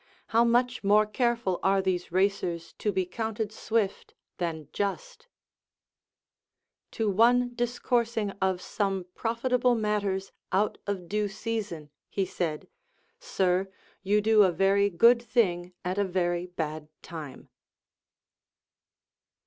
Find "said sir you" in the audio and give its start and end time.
12.25-14.21